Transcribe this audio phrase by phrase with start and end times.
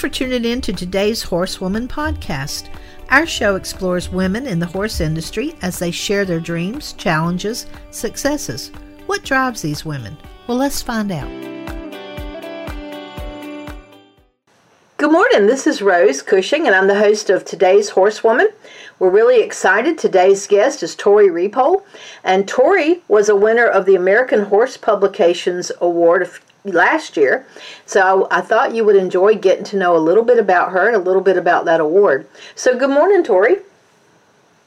[0.00, 2.70] For tuning in to today's Horsewoman podcast.
[3.10, 8.72] Our show explores women in the horse industry as they share their dreams, challenges, successes.
[9.04, 10.16] What drives these women?
[10.46, 11.28] Well, let's find out.
[14.96, 15.46] Good morning.
[15.46, 18.48] This is Rose Cushing, and I'm the host of today's Horsewoman.
[19.00, 19.98] We're really excited.
[19.98, 21.82] Today's guest is Tori Repole,
[22.24, 26.30] and Tori was a winner of the American Horse Publications Award
[26.64, 27.46] last year.
[27.86, 30.96] So I thought you would enjoy getting to know a little bit about her and
[30.96, 32.26] a little bit about that award.
[32.54, 33.56] So good morning, Tori.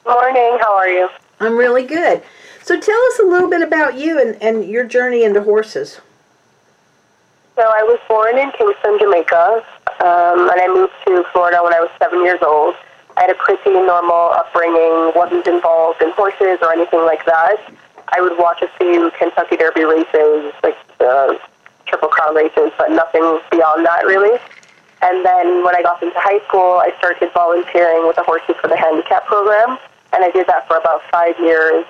[0.06, 0.58] Morning.
[0.60, 1.08] How are you?
[1.40, 2.22] I'm really good.
[2.62, 6.00] So tell us a little bit about you and, and your journey into horses.
[7.56, 9.64] So I was born in Kingston, Jamaica,
[10.00, 12.74] um, and I moved to Florida when I was seven years old.
[13.16, 17.58] I had a pretty normal upbringing, wasn't involved in horses or anything like that.
[18.08, 21.34] I would watch a few Kentucky Derby races, like uh,
[21.94, 24.36] Triple Crown races, but nothing beyond that really.
[25.00, 28.66] And then when I got into high school, I started volunteering with the Horses for
[28.66, 29.78] the Handicap program,
[30.12, 31.86] and I did that for about five years.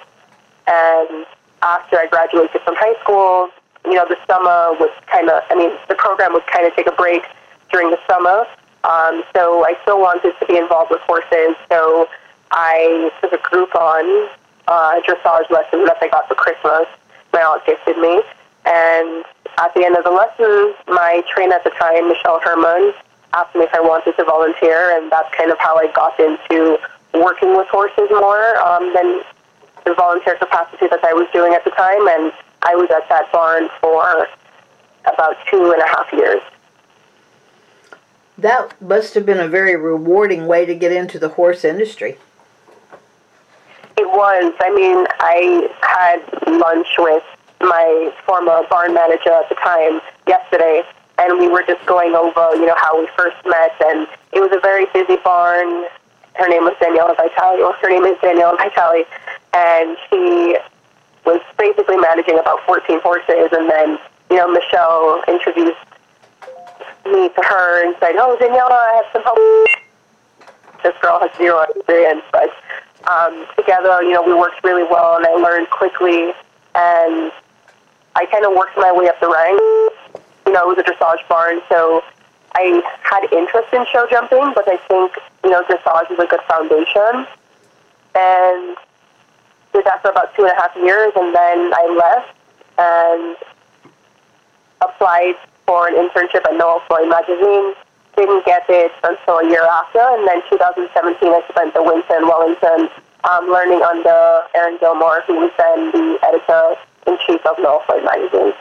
[0.69, 1.25] And
[1.63, 3.49] after I graduated from high school,
[3.87, 6.87] you know, the summer was kind of, I mean, the program would kind of take
[6.87, 7.25] a break
[7.73, 8.45] during the summer.
[8.85, 12.09] Um, so I still wanted to be involved with horses, so
[12.51, 14.29] I took a group on
[14.69, 16.85] uh, dressage lessons that I got for Christmas.
[17.33, 18.21] My aunt gifted me.
[18.67, 19.25] And
[19.59, 22.93] at the end of the lesson, my trainer at the time, Michelle Herman,
[23.35, 26.79] asked me if I wanted to volunteer, and that's kind of how I got into
[27.15, 29.23] working with horses more um, than
[29.85, 32.09] the volunteer capacity that I was doing at the time.
[32.09, 32.33] And
[32.63, 34.27] I was at that barn for
[35.05, 36.43] about two and a half years.
[38.39, 42.19] That must have been a very rewarding way to get into the horse industry.
[43.97, 44.53] It was.
[44.61, 47.23] I mean, I had lunch with
[47.65, 50.83] my former barn manager at the time yesterday,
[51.19, 54.51] and we were just going over, you know, how we first met, and it was
[54.53, 55.87] a very busy barn.
[56.35, 59.05] Her name was Daniela Vitale, or her name is Daniela Vitale,
[59.55, 60.59] and she
[61.25, 63.99] was basically managing about 14 horses, and then,
[64.31, 65.79] you know, Michelle introduced
[67.07, 69.39] me to her and said, "Oh, Daniela, I have some help."
[70.83, 72.51] This girl has zero experience, but
[73.09, 76.33] um, together, you know, we worked really well, and I learned quickly,
[76.75, 77.33] and
[78.17, 80.23] I kind of worked my way up the ranks.
[80.47, 82.03] You know, it was a dressage barn, so
[82.55, 86.43] I had interest in show jumping, but I think, you know, dressage is a good
[86.47, 87.27] foundation.
[88.15, 88.77] And
[89.73, 92.37] did that for about two and a half years, and then I left
[92.79, 93.37] and
[94.81, 95.35] applied
[95.67, 97.75] for an internship at Noelle Floyd magazine.
[98.17, 100.95] Didn't get it until a year after, and then 2017
[101.35, 102.89] I spent the winter in Wellington
[103.25, 107.57] um, learning under Erin Gilmore, who was then the editor in chief of
[108.05, 108.53] magazine.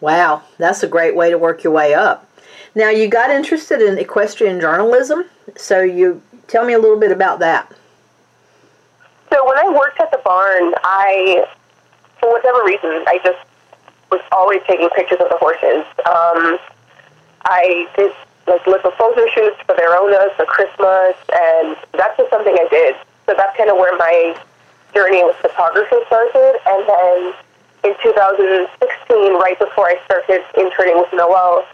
[0.00, 2.28] Wow, that's a great way to work your way up.
[2.74, 5.24] Now you got interested in equestrian journalism,
[5.56, 7.70] so you tell me a little bit about that.
[9.30, 11.46] So when I worked at the barn, I,
[12.18, 13.38] for whatever reason, I just
[14.10, 15.86] was always taking pictures of the horses.
[16.04, 16.58] Um,
[17.44, 18.12] I did
[18.46, 22.96] like little photo shoots for their owners for Christmas, and that's just something I did.
[23.26, 24.36] So that's kind of where my
[24.94, 26.60] journey with photography started.
[26.66, 27.18] And then
[27.84, 31.66] in 2016, right before I started interning with Noelle,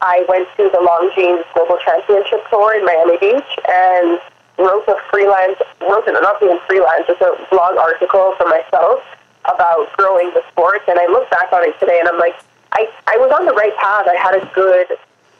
[0.00, 4.20] I went to the Longines Global Champions Tour in Miami Beach and
[4.58, 9.00] wrote a freelance, wrote an, not even freelance, just a blog article for myself
[9.44, 10.82] about growing the sport.
[10.88, 12.36] And I look back on it today and I'm like,
[12.72, 14.06] I, I was on the right path.
[14.08, 14.88] I had a good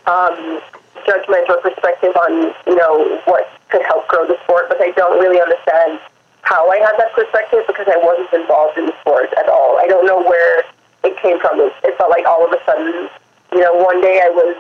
[0.07, 0.61] um,
[1.05, 5.21] judgment or perspective on, you know, what could help grow the sport, but I don't
[5.21, 6.01] really understand
[6.47, 9.79] how I had that perspective because I wasn't involved in the sport at all.
[9.83, 10.63] I don't know where
[11.03, 11.59] it came from.
[11.59, 13.11] It, it felt like all of a sudden,
[13.51, 14.55] you know, one day I was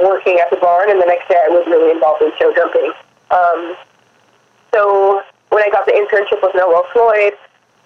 [0.00, 2.92] working at the barn and the next day I was really involved in show jumping.
[3.30, 3.76] Um,
[4.72, 5.22] so
[5.52, 7.36] when I got the internship with Noelle Floyd,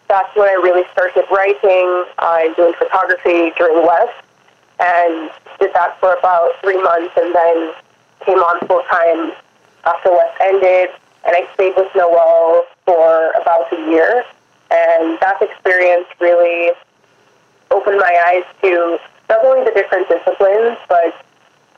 [0.06, 4.12] that's when I really started writing and doing photography during WEF,
[4.78, 7.72] and did that for about three months, and then
[8.20, 9.32] came on full time
[9.84, 10.90] after WEF ended
[11.26, 14.24] and I stayed with Noelle for about a year.
[14.70, 16.72] And that experience really
[17.70, 18.98] opened my eyes to
[19.28, 21.14] not only the different disciplines, but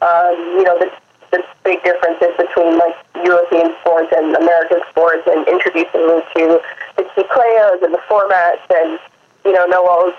[0.03, 0.91] um, you know the,
[1.31, 2.95] the big differences between like
[3.25, 6.61] European sports and American sports, and introducing me to
[6.97, 8.99] the key players and the formats, and
[9.45, 10.15] you know Noelle's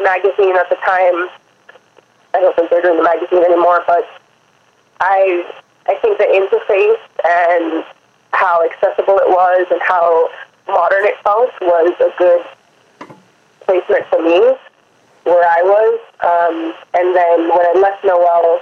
[0.00, 1.28] magazine at the time.
[2.32, 4.06] I don't think they're doing the magazine anymore, but
[5.00, 5.44] I
[5.86, 7.84] I think the interface and
[8.32, 10.28] how accessible it was and how
[10.66, 12.44] modern it felt was a good
[13.66, 14.54] placement for me
[15.24, 16.00] where I was.
[16.22, 18.60] Um, and then when I left Noelle,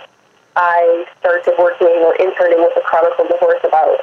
[0.57, 3.99] I started working or interning with the Chronicle of the Horse about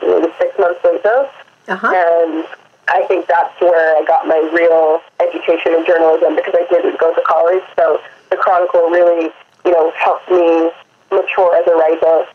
[0.00, 1.28] maybe six months later.
[1.68, 1.92] Uh-huh.
[1.92, 2.46] And
[2.88, 7.14] I think that's where I got my real education in journalism because I didn't go
[7.14, 7.62] to college.
[7.76, 8.00] So
[8.30, 9.30] the Chronicle really,
[9.64, 10.70] you know, helped me
[11.12, 12.26] mature as a writer.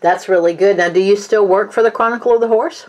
[0.00, 0.76] That's really good.
[0.76, 2.86] Now, do you still work for the Chronicle of the Horse?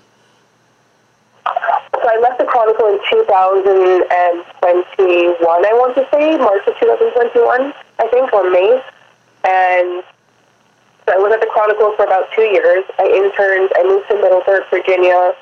[1.46, 8.08] So I left the Chronicle in 2021, I want to say, March of 2021, I
[8.08, 8.82] think, or May.
[9.44, 10.04] And
[11.06, 12.86] so I was at the Chronicle for about two years.
[13.00, 15.36] I interned, I moved to Middleburg, Virginia,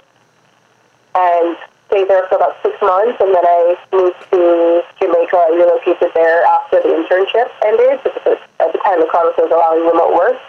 [1.14, 1.58] and
[1.92, 3.20] stayed there for about six months.
[3.20, 5.36] And then I moved to Jamaica.
[5.36, 9.86] I relocated there after the internship ended, because at the time the Chronicle was allowing
[9.86, 10.40] remote work.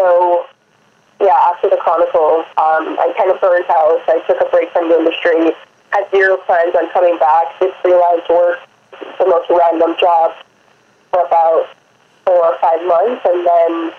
[0.00, 0.46] So
[1.20, 4.00] yeah, after the Chronicle, um, I kind of burned out.
[4.08, 5.52] I took a break from the industry,
[5.92, 8.64] had zero plans on coming back, did freelance work,
[9.20, 10.40] the most random jobs
[11.12, 11.68] for about
[12.24, 13.92] four or five months, and then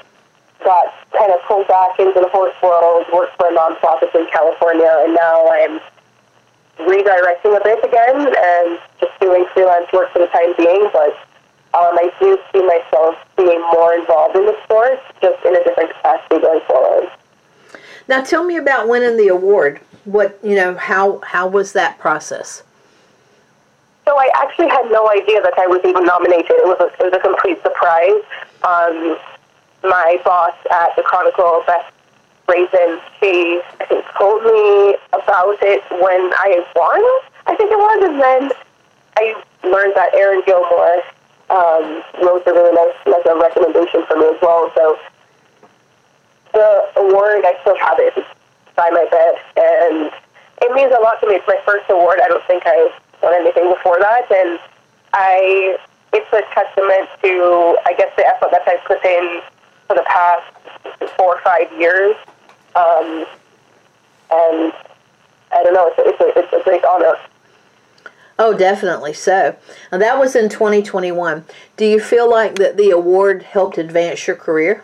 [0.65, 4.89] got kind of pulled back into the horse world, worked for a nonprofit in California,
[5.05, 5.77] and now I'm
[6.81, 11.13] redirecting a bit again and just doing freelance work for the time being, but
[11.73, 15.90] um, I do see myself being more involved in the sport, just in a different.
[18.07, 19.79] Now, tell me about winning the award.
[20.05, 20.75] What you know?
[20.75, 22.63] How how was that process?
[24.05, 26.49] So I actually had no idea that I was even nominated.
[26.49, 28.25] It was a, it was a complete surprise.
[28.65, 29.17] Um,
[29.83, 31.85] my boss at the Chronicle, Beth
[32.47, 37.01] Rasin, she I think told me about it when I won.
[37.45, 38.51] I think it was, and then
[39.17, 41.01] I learned that Erin Gilmore
[41.49, 44.71] um, wrote a really nice like a recommendation for me as well.
[44.75, 44.97] So
[46.61, 48.13] the award, I still have it
[48.75, 50.13] by my bed, and
[50.61, 51.35] it means a lot to me.
[51.35, 52.19] It's my first award.
[52.23, 54.59] I don't think I've done anything before that, and
[55.13, 55.77] I
[56.13, 59.41] it's a testament to I guess the effort that I've put in
[59.87, 60.53] for the past
[61.17, 62.15] four or five years,
[62.75, 63.25] um,
[64.29, 64.73] and
[65.49, 65.89] I don't know.
[65.97, 67.15] It's a, it's a, it's a great honor.
[68.37, 69.55] Oh, definitely so.
[69.91, 71.45] And that was in 2021.
[71.77, 74.83] Do you feel like that the award helped advance your career?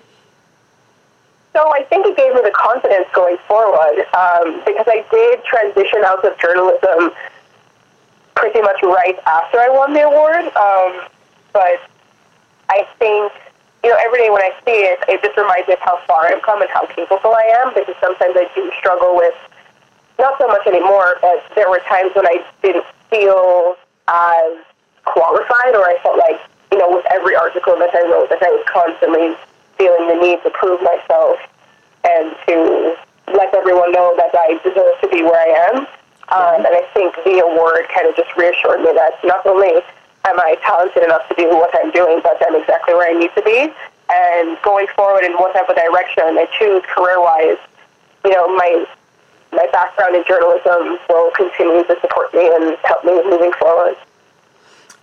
[1.58, 6.06] So I think it gave me the confidence going forward um, because I did transition
[6.06, 7.10] out of journalism
[8.38, 10.46] pretty much right after I won the award.
[10.54, 11.10] Um,
[11.58, 11.82] but
[12.70, 13.34] I think,
[13.82, 16.30] you know, every day when I see it, it just reminds me of how far
[16.30, 19.34] I've come and how capable I am because sometimes I do struggle with,
[20.22, 24.62] not so much anymore, but there were times when I didn't feel as
[25.10, 26.38] qualified, or I felt like,
[26.70, 29.34] you know, with every article that I wrote, that I was constantly
[29.78, 31.38] feeling the need to prove myself
[32.04, 32.96] and to
[33.34, 35.88] let everyone know that I deserve to be where I am.
[36.28, 39.80] Um, and I think the award kind of just reassured me that not only
[40.26, 43.32] am I talented enough to do what I'm doing, but I'm exactly where I need
[43.36, 43.72] to be.
[44.12, 47.60] And going forward in whatever direction I choose career-wise,
[48.26, 48.86] you know, my
[49.54, 53.96] my background in journalism will continue to support me and help me moving forward.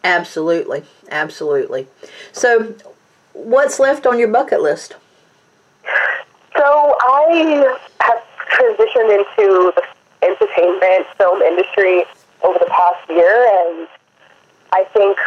[0.05, 1.89] Absolutely, absolutely.
[2.33, 2.75] So,
[3.35, 4.97] what's left on your bucket list?
[6.57, 9.83] So, I have transitioned into the
[10.23, 12.05] entertainment film industry
[12.43, 13.89] over the past year, and
[14.73, 15.19] I think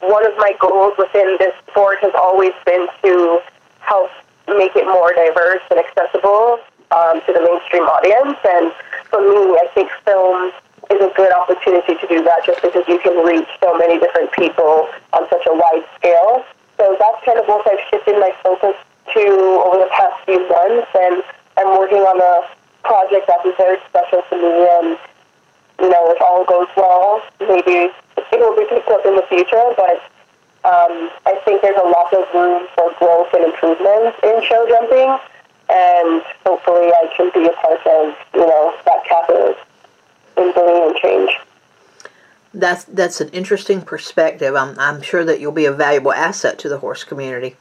[0.00, 3.40] one of my goals within this sport has always been to
[3.80, 4.10] help
[4.48, 6.58] make it more diverse and accessible
[6.90, 8.38] um, to the mainstream audience.
[8.44, 8.72] And
[9.08, 10.52] for me, I think film
[10.90, 14.32] is a good opportunity to do that just because you can reach so many different
[14.32, 16.44] people on such a wide scale.
[16.98, 18.74] That's kind of what I've shifted my focus
[19.14, 19.22] to
[19.66, 20.88] over the past few months.
[20.94, 21.22] And
[21.56, 22.46] I'm working on a
[22.82, 24.54] project that is very special to me.
[24.80, 24.98] And,
[25.80, 29.74] you know, if all goes well, maybe it will be picked up in the future.
[29.76, 30.00] But
[30.64, 35.18] um, I think there's a lot of room for growth and improvement in show jumping
[35.70, 39.60] and hopefully I can be a part of you know that catalyst
[40.36, 41.38] in bringing in change.
[42.52, 44.56] That's that's an interesting perspective.
[44.56, 47.56] I'm I'm sure that you'll be a valuable asset to the horse community.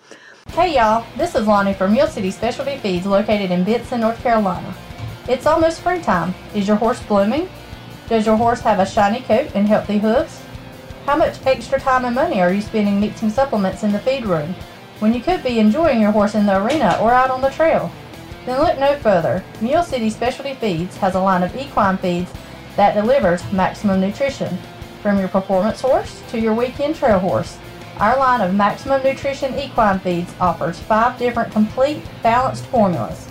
[0.50, 4.74] Hey y'all, this is Lonnie from Mule City Specialty Feeds located in Benson, North Carolina.
[5.28, 6.34] It's almost springtime.
[6.56, 7.48] Is your horse blooming?
[8.08, 10.42] Does your horse have a shiny coat and healthy hooves?
[11.06, 14.56] How much extra time and money are you spending mixing supplements in the feed room
[14.98, 17.92] when you could be enjoying your horse in the arena or out on the trail?
[18.48, 19.44] Then look no further.
[19.62, 22.32] Mule City Specialty Feeds has a line of equine feeds
[22.76, 24.58] that delivers maximum nutrition.
[25.02, 27.58] From your performance horse to your weekend trail horse,
[28.00, 33.28] our line of Maximum Nutrition Equine Feeds offers five different complete balanced formulas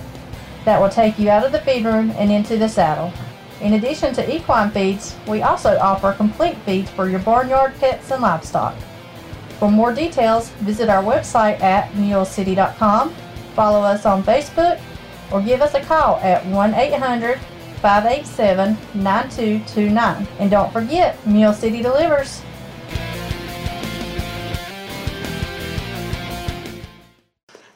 [0.65, 3.13] that will take you out of the feed room and into the saddle.
[3.61, 8.23] In addition to equine feeds, we also offer complete feeds for your barnyard pets and
[8.23, 8.75] livestock.
[9.59, 13.15] For more details, visit our website at mulecity.com,
[13.55, 14.81] follow us on Facebook,
[15.33, 17.41] or give us a call at 1 800
[17.81, 20.27] 587 9229.
[20.39, 22.43] And don't forget, Mule City delivers.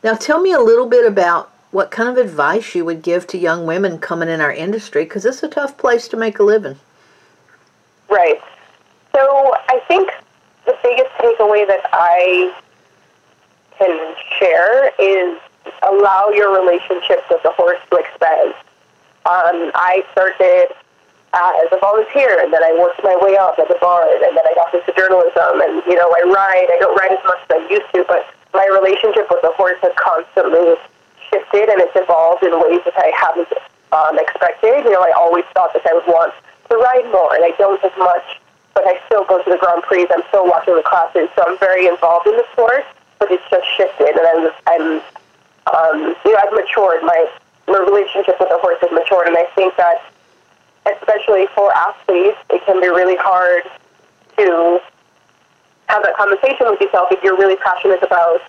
[0.05, 3.39] Now, tell me a little bit about what kind of advice you would give to
[3.39, 6.77] young women coming in our industry because it's a tough place to make a living.
[8.11, 8.41] Right.
[9.15, 10.11] So, I think
[10.67, 12.53] the biggest takeaway that I
[13.79, 15.39] can share is
[15.85, 18.55] allow your relationship with the horse to expand.
[19.23, 20.75] Um, I started
[21.33, 24.37] uh, as a volunteer, and then I worked my way up at the barn, and
[24.37, 26.69] then I got into journalism, and you know I ride.
[26.69, 29.79] I don't ride as much as I used to, but my relationship with the horse
[29.81, 30.76] has constantly
[31.31, 33.52] shifted, and it's evolved in ways that I haven't
[33.97, 34.85] um, expected.
[34.85, 36.35] You know, I always thought that I would want
[36.69, 38.43] to ride more, and I don't as much,
[38.75, 40.05] but I still go to the Grand Prix.
[40.12, 42.85] I'm still watching the classes, so I'm very involved in the sport.
[43.19, 44.87] But it's just shifted, and I'm, I'm
[45.71, 47.07] um, you know, I've matured.
[47.07, 47.31] My
[47.69, 50.02] my relationship with the horse has matured, and I think that,
[50.87, 53.64] especially for athletes, it can be really hard
[54.37, 54.81] to
[55.88, 58.40] have that conversation with yourself if you're really passionate about,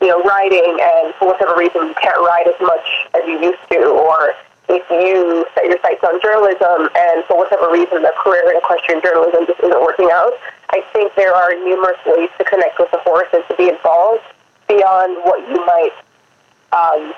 [0.00, 3.62] you know, riding, and for whatever reason you can't ride as much as you used
[3.70, 4.34] to, or
[4.68, 9.02] if you set your sights on journalism, and for whatever reason the career in equestrian
[9.02, 10.32] journalism just isn't working out.
[10.70, 14.24] I think there are numerous ways to connect with the horse and to be involved
[14.68, 15.92] beyond what you might
[16.72, 17.12] um,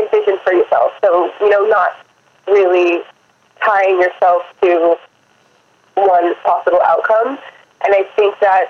[0.00, 0.92] envision for yourself.
[1.04, 1.96] So, you know, not
[2.46, 3.02] really
[3.62, 4.96] tying yourself to
[5.94, 7.38] one possible outcome.
[7.84, 8.68] And I think that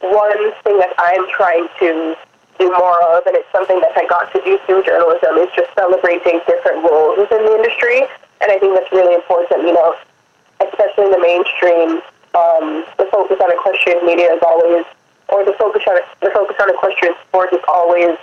[0.00, 2.16] one thing that I'm trying to
[2.58, 5.74] do more of, and it's something that I got to do through journalism, is just
[5.74, 8.06] celebrating different roles within the industry.
[8.40, 9.94] And I think that's really important, you know,
[10.60, 12.02] especially in the mainstream.
[12.34, 14.84] Um, the focus on equestrian media is always,
[15.28, 18.18] or the focus on the focus on equestrian sport is always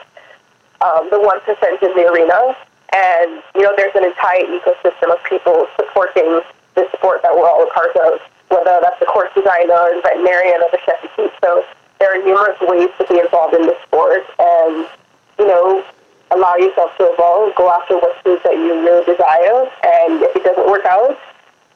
[0.82, 2.58] um, the one percent in the arena,
[2.94, 6.42] and you know there's an entire ecosystem of people supporting
[6.76, 8.20] the sport that we're all a part of,
[8.50, 11.64] whether that's the course designer, the veterinarian, or the chef de So
[12.00, 14.88] there are numerous ways to be involved in the sport, and
[15.40, 15.84] you know
[16.32, 20.36] allow yourself to evolve, go after what it is that you really desire, and if
[20.36, 21.20] it doesn't work out,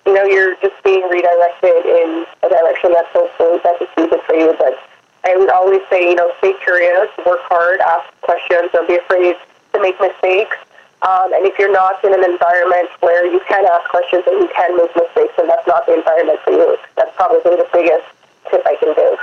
[0.06, 4.56] you know you're just being redirected in a direction that's hopefully better suited for you,
[4.58, 4.80] but
[5.26, 9.36] I would always say, you know, stay curious, work hard, ask questions, don't be afraid
[9.74, 10.56] to make mistakes.
[11.02, 14.50] Um, and if you're not in an environment where you can ask questions and you
[14.56, 16.78] can make mistakes, then that's not the environment for you.
[16.96, 18.06] That's probably the biggest
[18.50, 19.20] tip I can give.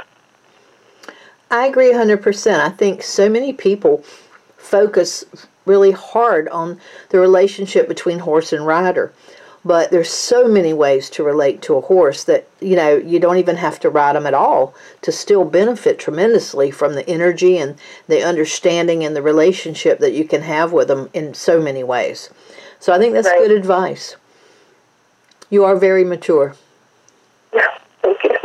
[1.50, 2.60] I agree 100%.
[2.60, 4.04] I think so many people
[4.56, 5.24] focus
[5.66, 6.80] really hard on
[7.10, 9.12] the relationship between horse and rider
[9.64, 13.38] but there's so many ways to relate to a horse that you know you don't
[13.38, 17.76] even have to ride them at all to still benefit tremendously from the energy and
[18.08, 22.30] the understanding and the relationship that you can have with them in so many ways.
[22.80, 23.38] So i think that's right.
[23.38, 24.16] good advice.
[25.50, 26.56] You are very mature.
[28.02, 28.36] Thank you.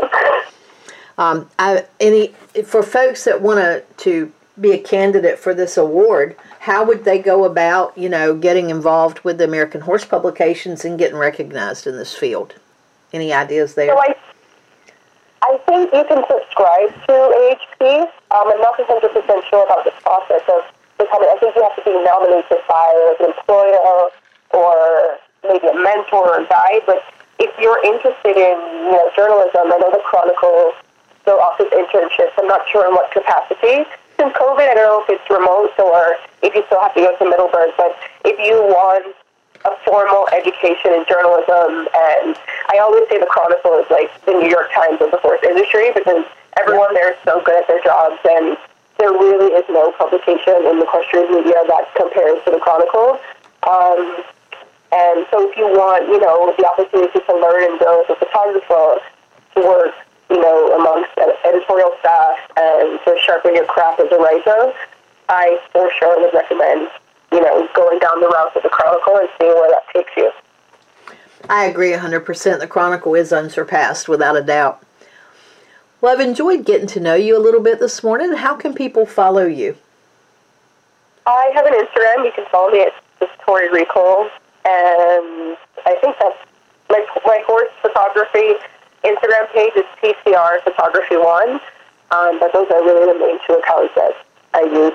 [1.17, 2.27] Um, I, any
[2.63, 6.36] for folks that want to to be a candidate for this award
[6.67, 11.00] how would they go about, you know, getting involved with the American Horse publications and
[11.00, 12.55] getting recognized in this field?
[13.13, 13.88] Any ideas there?
[13.88, 14.13] So I,
[15.43, 18.03] I think you can subscribe to AHP.
[18.36, 18.83] Um, I'm not 100%
[19.47, 20.67] sure about the process of
[21.00, 24.12] becoming, I think you have to be nominated by an employer
[24.51, 27.00] or maybe a mentor or a guide, but
[27.39, 30.74] if you're interested in you know, journalism, I know the Chronicle
[31.21, 32.36] still offers internships.
[32.38, 36.17] I'm not sure in what capacity since COVID, I don't know if it's remote or
[36.41, 37.93] if you still have to go to Middleburg, but
[38.25, 39.13] if you want
[39.65, 42.33] a formal education in journalism, and
[42.74, 45.93] I always say the Chronicle is like the New York Times of the horse industry
[45.93, 46.25] because
[46.57, 48.57] everyone there is so good at their jobs, and
[48.97, 53.21] there really is no publication in the equestrian media that compares to the Chronicle.
[53.69, 54.25] Um,
[54.89, 58.17] and so if you want, you know, the opportunity to learn and grow as a
[58.17, 58.97] photographer,
[59.53, 59.93] to work
[60.29, 61.12] you know, amongst
[61.45, 64.74] editorial staff Um, and to sharpen your craft as a writer,
[65.29, 66.89] I for sure would recommend,
[67.31, 70.31] you know, going down the route of the Chronicle and seeing where that takes you.
[71.50, 72.59] I agree 100%.
[72.59, 74.83] The Chronicle is unsurpassed, without a doubt.
[76.01, 78.33] Well, I've enjoyed getting to know you a little bit this morning.
[78.33, 79.77] How can people follow you?
[81.25, 82.25] I have an Instagram.
[82.25, 84.29] You can follow me at just Tori Repole.
[84.65, 86.38] And I think that's
[86.89, 88.53] my, my horse photography
[89.03, 91.59] Instagram page is PCR Photography One,
[92.11, 94.13] um, but those are really the main two accounts that
[94.53, 94.93] I use.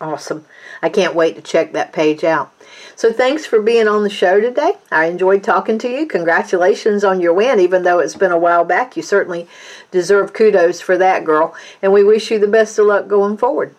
[0.00, 0.44] Awesome.
[0.80, 2.52] I can't wait to check that page out.
[2.94, 4.72] So thanks for being on the show today.
[4.90, 6.06] I enjoyed talking to you.
[6.06, 8.96] Congratulations on your win, even though it's been a while back.
[8.96, 9.48] You certainly
[9.90, 11.54] deserve kudos for that, girl.
[11.82, 13.74] And we wish you the best of luck going forward.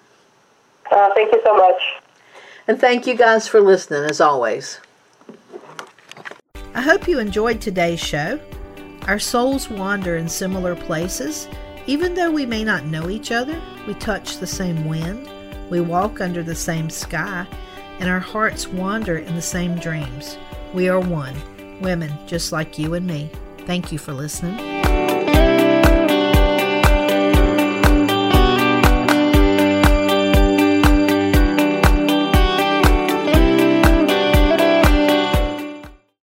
[0.92, 1.82] Uh, thank you so much.
[2.68, 4.80] And thank you guys for listening, as always.
[6.74, 8.40] I hope you enjoyed today's show.
[9.08, 11.48] Our souls wander in similar places.
[11.88, 15.28] Even though we may not know each other, we touch the same wind,
[15.70, 17.48] we walk under the same sky,
[18.00, 20.38] and our hearts wander in the same dreams.
[20.74, 21.36] We are one,
[21.82, 23.32] women just like you and me.
[23.66, 24.79] Thank you for listening.